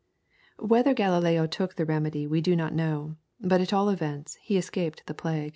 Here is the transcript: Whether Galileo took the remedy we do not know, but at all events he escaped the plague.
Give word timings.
Whether 0.57 0.95
Galileo 0.95 1.45
took 1.45 1.75
the 1.75 1.85
remedy 1.85 2.25
we 2.25 2.41
do 2.41 2.55
not 2.55 2.73
know, 2.73 3.17
but 3.39 3.61
at 3.61 3.71
all 3.71 3.87
events 3.87 4.33
he 4.41 4.57
escaped 4.57 5.05
the 5.05 5.13
plague. 5.13 5.49